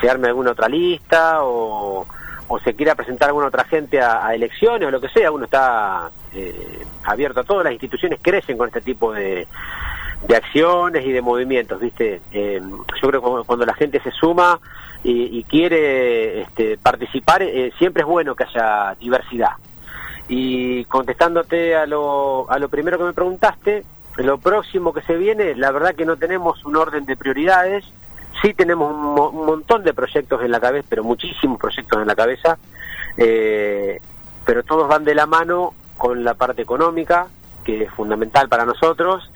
se 0.00 0.10
arme 0.10 0.28
alguna 0.28 0.50
otra 0.50 0.68
lista 0.68 1.44
o, 1.44 2.06
o 2.48 2.58
se 2.60 2.74
quiera 2.74 2.94
presentar 2.94 3.28
alguna 3.28 3.46
otra 3.46 3.64
gente 3.64 4.00
a, 4.00 4.34
elecciones 4.34 4.86
o 4.88 4.90
lo 4.90 5.00
que 5.00 5.08
sea. 5.08 5.30
Uno 5.30 5.44
está 5.44 6.10
eh, 6.34 6.84
abierto 7.04 7.40
a 7.40 7.44
todo. 7.44 7.62
Las 7.62 7.72
instituciones 7.72 8.18
crecen 8.20 8.58
con 8.58 8.68
este 8.68 8.80
tipo 8.82 9.12
de, 9.12 9.46
de 10.28 10.36
acciones 10.36 11.06
y 11.06 11.12
de 11.12 11.22
movimientos, 11.22 11.80
¿viste? 11.80 12.20
Eh, 12.32 12.60
yo 12.62 13.08
creo 13.08 13.12
que 13.12 13.18
cuando- 13.20 13.44
cuando 13.44 13.64
la 13.66 13.74
gente 13.74 14.00
se 14.00 14.10
suma 14.10 14.58
y, 15.04 15.38
y 15.38 15.44
quiere 15.44 16.42
este, 16.42 16.76
participar, 16.76 17.42
eh, 17.42 17.72
siempre 17.78 18.02
es 18.02 18.06
bueno 18.08 18.34
que 18.36 18.44
haya 18.44 18.94
diversidad. 19.00 19.52
Y 20.34 20.86
contestándote 20.86 21.76
a 21.76 21.84
lo, 21.84 22.50
a 22.50 22.58
lo 22.58 22.70
primero 22.70 22.96
que 22.96 23.04
me 23.04 23.12
preguntaste, 23.12 23.84
lo 24.16 24.38
próximo 24.38 24.94
que 24.94 25.02
se 25.02 25.14
viene, 25.18 25.54
la 25.54 25.70
verdad 25.72 25.94
que 25.94 26.06
no 26.06 26.16
tenemos 26.16 26.64
un 26.64 26.76
orden 26.76 27.04
de 27.04 27.18
prioridades, 27.18 27.84
sí 28.40 28.54
tenemos 28.54 28.90
un, 28.94 29.14
mo- 29.14 29.28
un 29.28 29.44
montón 29.44 29.84
de 29.84 29.92
proyectos 29.92 30.40
en 30.42 30.50
la 30.50 30.58
cabeza, 30.58 30.86
pero 30.88 31.04
muchísimos 31.04 31.58
proyectos 31.60 32.00
en 32.00 32.08
la 32.08 32.14
cabeza, 32.14 32.56
eh, 33.18 34.00
pero 34.46 34.62
todos 34.62 34.88
van 34.88 35.04
de 35.04 35.14
la 35.14 35.26
mano 35.26 35.74
con 35.98 36.24
la 36.24 36.32
parte 36.32 36.62
económica, 36.62 37.26
que 37.62 37.82
es 37.84 37.90
fundamental 37.92 38.48
para 38.48 38.64
nosotros, 38.64 39.30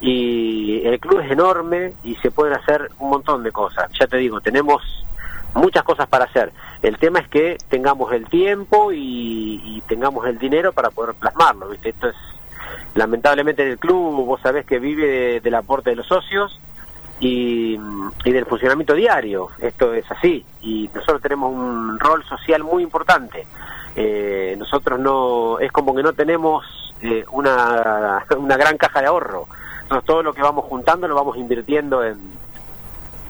y 0.00 0.80
el 0.86 0.98
club 1.00 1.20
es 1.20 1.30
enorme 1.30 1.92
y 2.02 2.14
se 2.16 2.30
pueden 2.30 2.54
hacer 2.54 2.88
un 2.98 3.10
montón 3.10 3.42
de 3.42 3.52
cosas. 3.52 3.90
Ya 4.00 4.06
te 4.06 4.16
digo, 4.16 4.40
tenemos 4.40 5.04
muchas 5.54 5.82
cosas 5.82 6.08
para 6.08 6.24
hacer. 6.24 6.52
El 6.82 6.98
tema 6.98 7.20
es 7.20 7.28
que 7.28 7.58
tengamos 7.68 8.12
el 8.12 8.26
tiempo 8.26 8.92
y, 8.92 9.82
tengamos 9.88 10.24
el 10.28 10.38
dinero 10.38 10.72
para 10.72 10.90
poder 10.90 11.16
plasmarlo, 11.16 11.68
¿viste? 11.68 11.88
Esto 11.88 12.08
es, 12.08 12.16
lamentablemente 12.94 13.68
el 13.68 13.78
club, 13.78 14.24
vos 14.24 14.40
sabés 14.40 14.64
que 14.64 14.78
vive 14.78 15.40
del 15.40 15.54
aporte 15.56 15.90
de 15.90 15.96
los 15.96 16.06
socios 16.06 16.60
y, 17.18 17.76
y 18.24 18.30
del 18.30 18.46
funcionamiento 18.46 18.94
diario, 18.94 19.48
esto 19.58 19.92
es 19.92 20.08
así, 20.12 20.44
y 20.62 20.88
nosotros 20.94 21.20
tenemos 21.20 21.52
un 21.52 21.98
rol 21.98 22.24
social 22.24 22.62
muy 22.62 22.84
importante. 22.84 23.46
Eh, 23.96 24.54
nosotros 24.58 25.00
no, 25.00 25.58
es 25.58 25.72
como 25.72 25.94
que 25.94 26.02
no 26.02 26.12
tenemos 26.12 26.64
eh, 27.02 27.24
una, 27.32 28.24
una 28.36 28.56
gran 28.56 28.76
caja 28.76 29.00
de 29.00 29.08
ahorro. 29.08 29.46
Nosotros 29.82 30.04
todo 30.04 30.22
lo 30.22 30.32
que 30.32 30.42
vamos 30.42 30.64
juntando 30.66 31.08
lo 31.08 31.16
vamos 31.16 31.36
invirtiendo 31.36 32.04
en, 32.04 32.18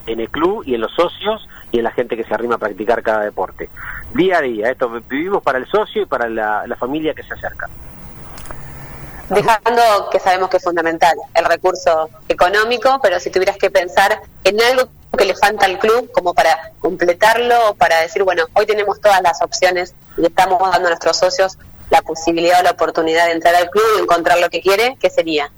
en 0.07 0.21
el 0.21 0.29
club 0.29 0.63
y 0.67 0.75
en 0.75 0.83
los 0.83 0.93
socios 0.93 1.49
y 1.73 1.79
en 1.79 1.85
la 1.85 1.93
gente 1.93 2.17
que 2.17 2.25
se 2.25 2.35
arrima 2.35 2.57
a 2.57 2.59
practicar 2.59 3.03
cada 3.03 3.23
deporte. 3.23 3.69
Día 4.15 4.39
a 4.39 4.41
día, 4.41 4.71
esto 4.71 4.89
vivimos 5.09 5.43
para 5.43 5.59
el 5.59 5.67
socio 5.67 6.03
y 6.03 6.07
para 6.07 6.29
la, 6.29 6.67
la 6.67 6.77
familia 6.77 7.15
que 7.15 7.23
se 7.23 7.35
acerca. 7.35 7.69
Dejando 9.29 10.11
que 10.11 10.19
sabemos 10.19 10.51
que 10.51 10.57
es 10.57 10.65
fundamental 10.65 11.17
el 11.35 11.45
recurso 11.45 12.11
económico, 12.29 12.99
pero 13.01 13.21
si 13.21 13.31
tuvieras 13.31 13.57
que 13.59 13.71
pensar 13.71 14.21
en 14.43 14.61
algo 14.61 14.91
que 15.17 15.25
le 15.25 15.37
falta 15.37 15.67
al 15.67 15.79
club 15.79 16.11
como 16.13 16.35
para 16.35 16.73
completarlo, 16.81 17.75
para 17.79 18.01
decir, 18.01 18.25
bueno, 18.25 18.45
hoy 18.55 18.67
tenemos 18.67 19.01
todas 19.01 19.23
las 19.23 19.41
opciones 19.41 19.95
y 20.17 20.27
estamos 20.27 20.59
dando 20.61 20.89
a 20.89 20.91
nuestros 20.91 21.17
socios 21.17 21.59
la 21.91 22.03
posibilidad 22.03 22.61
o 22.61 22.63
la 22.63 22.71
oportunidad 22.73 23.27
de 23.27 23.33
entrar 23.33 23.55
al 23.55 23.71
club 23.71 23.85
y 23.99 24.03
encontrar 24.03 24.39
lo 24.39 24.49
que 24.49 24.61
quiere, 24.61 24.97
¿qué 25.01 25.11
sería? 25.11 25.51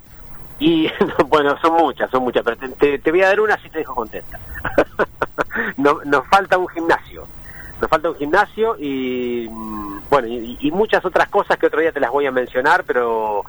Y 0.63 0.89
bueno, 1.27 1.57
son 1.59 1.73
muchas, 1.73 2.09
son 2.09 2.23
muchas, 2.23 2.41
pero 2.41 2.55
te, 2.79 2.97
te, 2.97 3.11
voy 3.11 3.21
a 3.21 3.27
dar 3.27 3.41
una 3.41 3.57
si 3.57 3.69
te 3.69 3.79
dejo 3.79 3.93
contenta. 3.93 4.39
no, 5.77 5.99
nos 6.05 6.25
falta 6.27 6.57
un 6.57 6.69
gimnasio, 6.69 7.27
nos 7.81 7.89
falta 7.89 8.09
un 8.09 8.15
gimnasio 8.15 8.77
y 8.79 9.49
mm, 9.51 10.03
bueno, 10.09 10.29
y, 10.29 10.57
y 10.61 10.71
muchas 10.71 11.03
otras 11.03 11.27
cosas 11.27 11.57
que 11.57 11.65
otro 11.65 11.81
día 11.81 11.91
te 11.91 11.99
las 11.99 12.11
voy 12.11 12.27
a 12.27 12.31
mencionar, 12.31 12.85
pero 12.85 13.43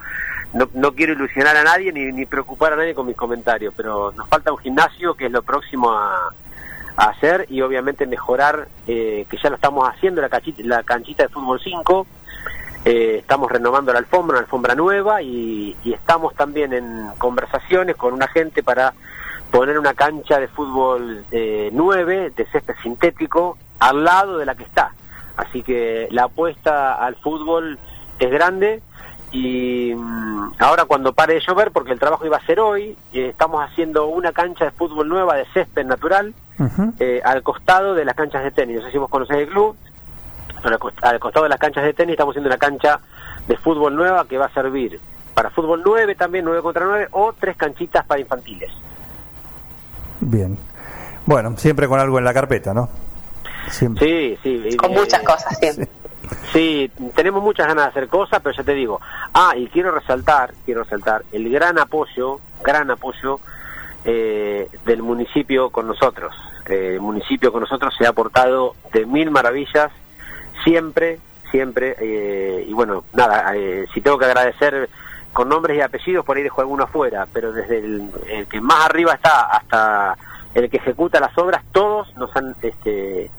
no, 0.55 0.69
no 0.75 0.93
quiero 0.93 1.13
ilusionar 1.13 1.57
a 1.57 1.63
nadie 1.63 1.93
ni, 1.93 2.27
preocupar 2.27 2.73
a 2.73 2.77
nadie 2.77 2.97
con 2.97 3.07
mis 3.07 3.17
comentarios, 3.17 3.73
pero 3.77 4.11
nos 4.11 4.29
falta 4.29 4.51
un 4.51 4.59
gimnasio 4.59 5.15
que 5.15 5.27
es 5.27 5.33
lo 5.33 5.43
próximo 5.43 5.93
a, 5.93 6.33
a 6.97 7.05
hacer 7.11 7.47
y 7.49 7.61
obviamente 7.61 8.07
mejorar, 8.09 8.67
eh, 8.89 9.25
que 9.31 9.37
ya 9.41 9.51
lo 9.51 9.55
estamos 9.55 9.89
haciendo, 9.89 10.21
la, 10.21 10.29
cachita, 10.29 10.63
la 10.65 10.83
canchita 10.83 11.23
de 11.23 11.29
fútbol 11.29 11.61
5, 11.63 12.09
eh, 12.85 13.17
estamos 13.21 13.51
renovando 13.51 13.93
la 13.93 13.99
alfombra, 13.99 14.37
una 14.37 14.45
alfombra 14.45 14.75
nueva 14.75 15.23
y, 15.23 15.77
y, 15.85 15.93
estamos 15.93 16.35
también 16.35 16.73
en 16.73 17.11
conversaciones 17.19 17.97
con 17.97 18.13
una 18.13 18.29
gente 18.29 18.63
para 18.63 18.93
poner 19.51 19.79
una 19.79 19.95
cancha 19.95 20.39
de 20.39 20.49
fútbol 20.49 21.25
eh, 21.31 21.71
9 21.73 22.33
de 22.37 22.47
césped 22.47 22.75
sintético 22.83 23.57
al 23.79 24.05
lado 24.05 24.39
de 24.39 24.47
la 24.47 24.55
que 24.55 24.65
está. 24.65 24.93
Así 25.37 25.63
que 25.63 26.09
la 26.11 26.25
apuesta 26.25 26.95
al 26.95 27.15
fútbol 27.17 27.79
es 28.19 28.31
grande 28.31 28.83
y 29.33 29.95
mmm, 29.95 30.53
ahora 30.59 30.85
cuando 30.85 31.13
pare 31.13 31.35
de 31.35 31.41
llover, 31.41 31.71
porque 31.73 31.93
el 31.93 31.99
trabajo 31.99 32.27
iba 32.27 32.37
a 32.37 32.47
ser 32.47 32.61
hoy, 32.61 32.97
eh, 33.13 33.29
estamos 33.29 33.65
haciendo 33.65 34.07
una 34.07 34.33
cancha 34.33 34.65
de 34.65 34.71
fútbol 34.71 35.09
nueva 35.09 35.37
de 35.37 35.47
césped 35.55 35.87
natural 35.87 36.35
uh 36.59 36.65
-huh. 36.65 36.95
eh, 37.01 37.21
al 37.25 37.43
costado 37.43 37.95
de 37.95 38.05
las 38.05 38.15
canchas 38.15 38.45
de 38.45 38.51
tenis. 38.51 38.77
No 38.77 38.83
sé 38.83 38.93
si 38.93 38.99
vos 38.99 39.11
conocés 39.11 39.39
el 39.39 39.49
club, 39.49 39.77
al 40.73 41.19
costado 41.21 41.45
de 41.45 41.49
las 41.49 41.59
canchas 41.59 41.85
de 41.85 41.95
tenis 41.95 42.15
estamos 42.15 42.33
haciendo 42.33 42.49
una 42.49 42.59
cancha 42.59 43.01
de 43.47 43.57
fútbol 43.57 43.95
nueva 43.95 44.27
que 44.27 44.39
va 44.39 44.47
a 44.47 44.55
servir 44.55 45.01
para 45.35 45.51
fútbol 45.51 45.83
9 45.85 46.15
también, 46.15 46.45
9 46.45 46.63
contra 46.63 46.85
9, 46.85 47.09
o 47.11 47.33
tres 47.33 47.57
canchitas 47.57 48.07
para 48.07 48.21
infantiles. 48.21 48.71
Bien. 50.21 50.57
Bueno, 51.27 51.57
siempre 51.57 51.89
con 51.89 51.99
algo 51.99 52.19
en 52.19 52.25
la 52.25 52.33
carpeta, 52.33 52.73
¿no? 52.73 52.89
Siempre. 53.69 54.39
Sí, 54.43 54.63
sí. 54.71 54.77
Con 54.77 54.93
eh, 54.93 54.95
muchas 54.95 55.23
cosas, 55.23 55.59
sí. 55.59 55.69
Sí, 56.53 56.91
tenemos 57.15 57.43
muchas 57.43 57.67
ganas 57.67 57.87
de 57.87 57.91
hacer 57.91 58.09
cosas, 58.09 58.41
pero 58.43 58.57
ya 58.57 58.63
te 58.63 58.75
digo. 58.75 59.01
Ah, 59.35 59.53
y 59.57 59.67
quiero 59.67 59.91
resaltar, 59.91 60.55
quiero 60.65 60.85
resaltar 60.85 61.25
el 61.33 61.51
gran 61.51 61.79
apoyo, 61.79 62.41
gran 62.63 62.91
apoyo 62.91 63.41
eh, 64.05 64.69
del 64.87 65.03
municipio 65.03 65.71
con 65.71 65.87
nosotros. 65.87 66.35
Eh, 66.67 66.93
el 66.95 67.01
municipio 67.01 67.53
con 67.53 67.61
nosotros 67.61 67.95
se 67.99 68.07
ha 68.07 68.11
aportado 68.11 68.75
de 68.93 69.05
mil 69.05 69.31
maravillas, 69.31 69.93
siempre, 70.65 71.19
siempre. 71.51 71.97
Eh, 72.01 72.65
y 72.67 72.73
bueno, 72.73 73.05
nada, 73.13 73.55
eh, 73.55 73.87
si 73.95 74.01
tengo 74.01 74.19
que 74.19 74.25
agradecer 74.25 74.89
con 75.33 75.49
nombres 75.49 75.77
y 75.77 75.81
apellidos, 75.81 76.25
por 76.25 76.37
ahí 76.37 76.43
dejo 76.43 76.61
alguno 76.61 76.85
afuera, 76.85 77.27
pero 77.33 77.53
desde 77.53 77.79
el, 77.79 78.11
el 78.29 78.47
que 78.47 78.61
más 78.61 78.87
arriba 78.87 79.15
está 79.15 79.43
hasta 79.47 80.17
el 80.55 80.71
que 80.71 80.77
ejecuta 80.77 81.21
las 81.21 81.37
obras, 81.37 81.65
todos 81.73 82.17
nos 82.17 82.35
han 82.37 82.55
este, 82.63 83.31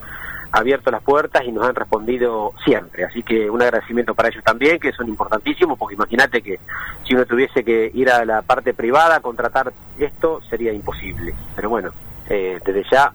abierto 0.52 0.92
las 0.92 1.02
puertas 1.02 1.44
y 1.46 1.52
nos 1.52 1.68
han 1.68 1.76
respondido 1.76 2.54
siempre. 2.64 3.06
Así 3.06 3.24
que 3.24 3.50
un 3.50 3.62
agradecimiento 3.62 4.14
para 4.14 4.30
ellos 4.30 4.44
también, 4.44 4.80
que 4.80 4.92
son 4.92 5.08
importantísimos, 5.08 5.78
porque 5.78 5.96
imagínate 5.96 6.42
que 6.42 6.60
si 7.06 7.14
uno 7.14 7.26
tuviese 7.26 7.64
que 7.64 7.92
ir 7.94 8.10
a 8.10 8.26
la 8.26 8.42
parte 8.42 8.74
privada 8.74 9.18
a 9.18 9.20
contratar 9.20 9.74
esto, 10.00 10.42
sería 10.50 10.72
imposible. 10.72 11.34
Pero 11.56 11.70
bueno, 11.70 11.92
eh, 12.30 12.60
desde 12.66 12.84
ya, 12.92 13.12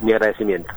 mi 0.00 0.12
agradecimiento. 0.12 0.72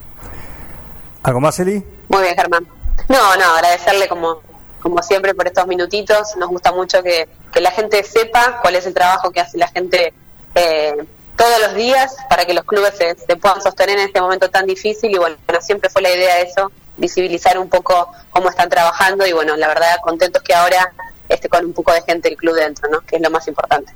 ¿Algo 1.24 1.42
más, 1.42 1.60
Eli? 1.60 1.84
Muy 2.10 2.22
bien, 2.22 2.36
Germán. 2.36 2.75
No, 3.10 3.36
no, 3.36 3.46
agradecerle 3.56 4.08
como, 4.08 4.42
como 4.82 5.02
siempre 5.04 5.34
por 5.34 5.48
estos 5.48 5.68
minutitos. 5.68 6.36
Nos 6.38 6.50
gusta 6.50 6.72
mucho 6.72 7.04
que, 7.04 7.28
que 7.52 7.62
la 7.62 7.72
gente 7.72 8.04
sepa 8.04 8.60
cuál 8.62 8.76
es 8.76 8.86
el 8.86 8.94
trabajo 8.94 9.32
que 9.32 9.40
hace 9.40 9.58
la 9.58 9.68
gente. 9.68 10.14
Eh, 10.56 11.06
todos 11.36 11.60
los 11.62 11.76
días 11.76 12.16
para 12.30 12.46
que 12.46 12.54
los 12.54 12.64
clubes 12.64 12.96
se, 12.96 13.16
puedan 13.38 13.62
sostener 13.62 13.98
en 14.00 14.06
este 14.06 14.22
momento 14.22 14.50
tan 14.50 14.66
difícil 14.66 15.12
y 15.14 15.18
bueno, 15.18 15.36
siempre 15.60 15.90
fue 15.90 16.02
la 16.02 16.10
idea 16.10 16.36
de 16.36 16.44
eso, 16.44 16.72
visibilizar 16.98 17.60
un 17.60 17.70
poco 17.70 18.12
cómo 18.30 18.50
están 18.50 18.70
trabajando 18.70 19.28
y 19.28 19.34
bueno, 19.34 19.56
la 19.58 19.68
verdad 19.68 19.98
contentos 20.02 20.42
que 20.42 20.54
ahora 20.54 20.94
esté 21.28 21.50
con 21.50 21.66
un 21.66 21.74
poco 21.74 21.92
de 21.92 22.02
gente 22.04 22.30
el 22.30 22.38
club 22.38 22.56
dentro, 22.56 22.90
¿no? 22.90 23.02
Que 23.02 23.18
es 23.18 23.22
lo 23.22 23.30
más 23.30 23.48
importante. 23.48 23.94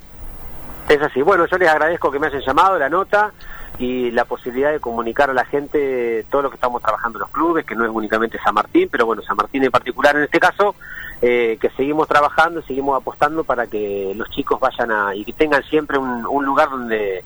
Es 0.90 1.02
así. 1.02 1.22
Bueno, 1.22 1.46
yo 1.46 1.58
les 1.58 1.70
agradezco 1.70 2.12
que 2.12 2.20
me 2.20 2.28
hayan 2.28 2.42
llamado, 2.42 2.78
la 2.78 2.90
nota 2.90 3.32
y 3.80 4.12
la 4.12 4.26
posibilidad 4.26 4.72
de 4.72 4.82
comunicar 4.82 5.30
a 5.30 5.34
la 5.34 5.46
gente 5.46 6.26
todo 6.30 6.42
lo 6.42 6.50
que 6.50 6.56
estamos 6.56 6.82
trabajando 6.82 7.18
en 7.18 7.22
los 7.22 7.32
clubes, 7.32 7.66
que 7.66 7.76
no 7.76 7.86
es 7.86 7.92
únicamente 7.92 8.38
San 8.44 8.54
Martín, 8.54 8.90
pero 8.92 9.06
bueno, 9.06 9.22
San 9.22 9.38
Martín 9.38 9.64
en 9.64 9.72
particular 9.72 10.18
en 10.18 10.24
este 10.24 10.38
caso, 10.38 10.76
eh, 11.22 11.58
que 11.60 11.70
seguimos 11.72 12.08
trabajando 12.08 12.62
seguimos 12.62 13.00
apostando 13.00 13.44
para 13.44 13.68
que 13.68 14.14
los 14.16 14.30
chicos 14.30 14.60
vayan 14.60 14.92
a 14.92 15.16
y 15.16 15.24
que 15.24 15.34
tengan 15.34 15.64
siempre 15.64 15.98
un, 15.98 16.26
un 16.26 16.46
lugar 16.46 16.70
donde 16.70 17.24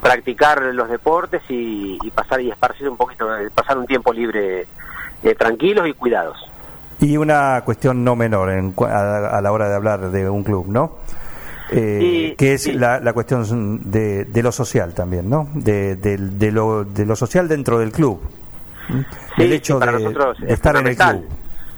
practicar 0.00 0.62
los 0.74 0.88
deportes 0.88 1.42
y, 1.50 1.98
y, 2.02 2.10
pasar 2.10 2.40
y 2.40 2.50
esparcir 2.50 2.88
un 2.88 2.96
poquito, 2.96 3.28
pasar 3.54 3.76
un 3.76 3.86
tiempo 3.86 4.12
libre 4.12 4.66
eh, 5.22 5.34
tranquilos 5.34 5.86
y 5.86 5.92
cuidados. 5.92 6.50
Y 6.98 7.18
una 7.18 7.62
cuestión 7.64 8.04
no 8.04 8.16
menor 8.16 8.50
en, 8.50 8.74
a, 8.78 9.38
a, 9.38 9.40
la 9.42 9.52
hora 9.52 9.68
de 9.68 9.74
hablar 9.74 10.10
de 10.10 10.30
un 10.30 10.44
club, 10.44 10.66
¿no? 10.68 10.96
Eh, 11.72 11.98
y, 12.02 12.36
que 12.36 12.54
es 12.54 12.66
y, 12.66 12.72
la, 12.72 13.00
la, 13.00 13.12
cuestión 13.12 13.90
de, 13.90 14.24
de, 14.24 14.42
lo 14.42 14.50
social 14.50 14.92
también, 14.92 15.30
¿no? 15.30 15.48
De, 15.54 15.96
de, 15.96 16.16
de, 16.16 16.52
lo, 16.52 16.84
de 16.84 17.06
lo 17.06 17.14
social 17.14 17.46
dentro 17.48 17.78
del 17.78 17.92
club. 17.92 18.20
Sí, 19.36 19.42
el 19.42 19.52
hecho 19.52 19.78
de 19.78 20.14
estar 20.48 20.76
en 20.76 20.86
el 20.88 20.96
club. 20.96 21.28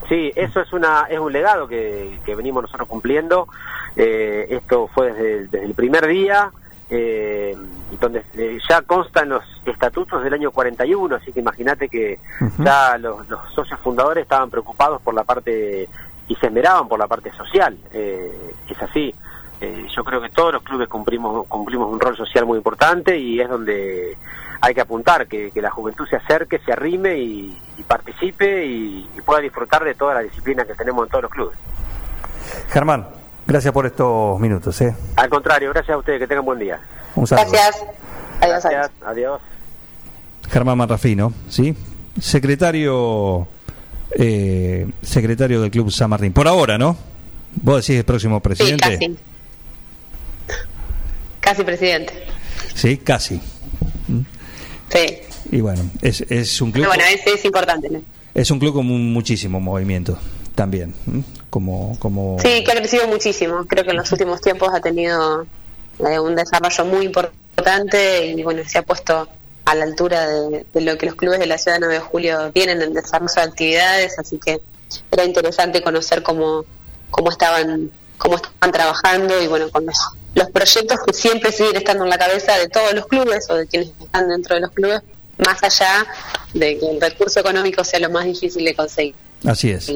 Sí, 0.09 0.33
eso 0.35 0.61
es 0.61 0.73
una 0.73 1.07
es 1.09 1.19
un 1.19 1.33
legado 1.33 1.69
que, 1.69 2.19
que 2.25 2.35
venimos 2.35 2.63
nosotros 2.63 2.89
cumpliendo. 2.89 3.49
Eh, 3.97 4.47
esto 4.51 4.89
fue 4.89 5.13
desde, 5.13 5.43
desde, 5.47 5.65
el 5.65 5.75
primer 5.75 6.07
día, 6.07 6.51
eh, 6.91 7.57
donde 8.01 8.23
eh, 8.35 8.59
ya 8.69 8.83
constan 8.83 9.31
los 9.31 9.45
estatutos 9.65 10.23
del 10.23 10.35
año 10.35 10.51
41, 10.51 11.17
así 11.17 11.33
que 11.33 11.41
imagínate 11.41 11.89
que 11.89 12.19
uh 12.41 12.45
-huh. 12.45 12.65
ya 12.65 12.99
los, 12.99 13.29
los, 13.29 13.41
socios 13.55 13.81
fundadores 13.81 14.23
estaban 14.23 14.51
preocupados 14.51 15.01
por 15.03 15.15
la 15.15 15.25
parte 15.25 15.89
y 16.29 16.35
se 16.37 16.47
esmeraban 16.47 16.89
por 16.89 16.99
la 16.99 17.07
parte 17.07 17.33
social. 17.33 17.77
Eh, 17.93 18.55
es 18.69 18.83
así. 18.83 19.15
Eh, 19.63 19.87
yo 19.95 20.03
creo 20.03 20.21
que 20.21 20.29
todos 20.31 20.53
los 20.53 20.63
clubes 20.65 20.89
cumplimos 20.89 21.47
cumplimos 21.47 21.89
un 21.89 22.01
rol 22.01 22.17
social 22.17 22.45
muy 22.45 22.59
importante 22.59 23.17
y 23.17 23.41
es 23.41 23.49
donde 23.49 24.19
hay 24.61 24.75
que 24.75 24.81
apuntar, 24.81 25.29
que, 25.29 25.53
que 25.53 25.63
la 25.63 25.71
juventud 25.71 26.05
se 26.09 26.17
acerque, 26.17 26.59
se 26.67 26.73
arrime 26.73 27.17
y, 27.17 27.57
y 27.79 27.83
participe 27.85 28.67
y, 28.67 29.09
y, 29.17 29.21
pueda 29.21 29.41
disfrutar 29.41 29.85
de 29.85 29.95
toda 29.95 30.15
la 30.15 30.21
disciplina 30.21 30.65
que 30.65 30.75
tenemos 30.75 31.07
en 31.07 31.11
todos 31.11 31.23
los 31.23 31.31
clubes. 31.31 31.59
Germán, 32.71 33.07
gracias 33.47 33.73
por 33.73 33.87
estos 33.87 34.41
minutos. 34.41 34.81
¿eh? 34.81 34.97
Al 35.15 35.29
contrario, 35.29 35.71
gracias 35.71 35.95
a 35.95 35.99
ustedes, 35.99 36.19
que 36.19 36.27
tengan 36.27 36.45
buen 36.45 36.59
día. 36.59 36.81
Un 37.15 37.29
saludo. 37.29 37.53
Gracias. 37.53 37.85
Adiós. 38.41 38.63
Gracias. 38.65 38.91
Adiós. 39.07 39.41
Germán 40.51 40.77
Marrafino, 40.77 41.33
¿sí? 41.49 41.77
Secretario, 42.21 43.47
eh, 44.11 44.91
secretario 45.03 45.61
del 45.61 45.71
Club 45.71 45.93
San 45.93 46.11
Martín. 46.11 46.33
Por 46.33 46.49
ahora, 46.49 46.79
¿no? 46.79 46.97
¿Vos 47.63 47.87
decís 47.87 48.01
el 48.01 48.05
próximo 48.05 48.41
presidente? 48.41 48.99
Sí, 48.99 49.09
casi. 49.09 49.32
Casi 51.53 51.65
presidente. 51.65 52.15
Sí, 52.75 52.97
casi. 52.97 53.39
Sí. 54.89 55.19
Y 55.51 55.61
bueno, 55.61 55.83
es, 56.01 56.23
es 56.31 56.63
un 56.63 56.73
club. 56.73 56.87
bueno, 56.87 57.05
es, 57.05 57.27
es 57.27 57.45
importante. 57.45 57.91
¿no? 57.91 58.01
Es 58.33 58.51
un 58.51 58.59
club 58.59 58.73
con 58.73 58.87
muchísimo 58.87 59.61
movimiento 59.61 60.19
también. 60.55 60.95
Como, 61.51 61.99
como... 61.99 62.39
Sí, 62.41 62.65
que 62.65 62.73
ha 62.73 62.75
crecido 62.75 63.07
muchísimo. 63.07 63.67
Creo 63.67 63.85
que 63.85 63.91
en 63.91 63.99
los 63.99 64.11
últimos 64.13 64.41
tiempos 64.41 64.71
ha 64.73 64.81
tenido 64.81 65.47
eh, 65.99 66.19
un 66.19 66.35
desarrollo 66.37 66.87
muy 66.87 67.05
importante 67.05 68.29
y 68.29 68.43
bueno, 68.43 68.63
se 68.67 68.79
ha 68.79 68.83
puesto 68.83 69.29
a 69.67 69.75
la 69.75 69.85
altura 69.85 70.27
de, 70.27 70.65
de, 70.73 70.81
lo 70.81 70.97
que 70.97 71.05
los 71.05 71.17
clubes 71.17 71.39
de 71.39 71.47
la 71.47 71.59
ciudad 71.59 71.77
de 71.77 71.81
9 71.81 71.95
de 71.97 72.01
julio 72.01 72.51
tienen 72.53 72.81
en 72.81 72.95
desarrollo 72.95 73.35
de 73.37 73.43
actividades, 73.43 74.19
así 74.19 74.39
que 74.39 74.63
era 75.11 75.27
interesante 75.27 75.83
conocer 75.83 76.23
cómo, 76.23 76.65
cómo 77.11 77.29
estaban 77.29 77.91
cómo 78.17 78.37
estaban 78.37 78.73
trabajando 78.73 79.43
y 79.43 79.49
bueno, 79.49 79.69
con 79.71 79.85
los, 79.85 79.99
los 80.35 80.51
proyectos 80.51 80.99
que 81.07 81.13
siempre 81.13 81.53
siguen 81.53 81.77
estando 81.77 82.05
en 82.05 82.11
la 82.11 82.19
cabeza 82.19 82.57
de 82.59 82.69
todos 82.69 82.93
los 82.95 83.07
clubes 83.07 83.47
o 83.51 83.55
de 83.57 83.67
quienes 83.67 83.91
están 84.01 84.29
dentro 84.29 84.55
de 84.55 84.61
los 84.63 84.71
clubes, 84.71 85.01
más 85.39 85.63
allá 85.63 86.07
de 86.55 86.79
que 86.79 86.91
el 86.91 87.01
recurso 87.01 87.41
económico 87.41 87.85
sea 87.85 88.01
lo 88.01 88.11
más 88.11 88.25
difícil 88.25 88.65
de 88.65 88.75
conseguir. 88.75 89.15
Así 89.45 89.71
es. 89.71 89.91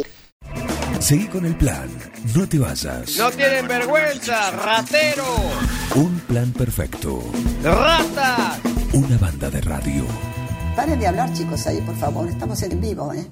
Seguí 1.01 1.27
con 1.29 1.45
el 1.47 1.57
plan. 1.57 1.89
No 2.35 2.49
te 2.49 2.59
vayas. 2.59 3.17
No 3.17 3.31
tienen 3.31 3.69
vergüenza, 3.69 4.51
ratero, 4.51 5.25
Un 5.95 6.19
plan 6.21 6.53
perfecto. 6.53 7.23
rata. 7.63 8.59
Una 8.93 9.17
banda 9.19 9.51
de 9.51 9.61
radio. 9.61 10.05
Paren 10.75 10.99
de 10.99 11.07
hablar, 11.07 11.33
chicos, 11.35 11.67
ahí, 11.67 11.81
por 11.83 11.97
favor. 11.97 12.29
Estamos 12.29 12.63
en 12.63 12.81
vivo, 12.81 13.13
¿eh? 13.13 13.27